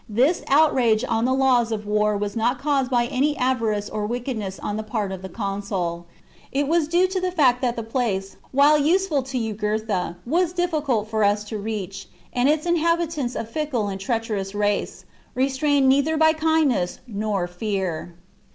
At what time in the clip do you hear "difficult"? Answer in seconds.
10.53-11.07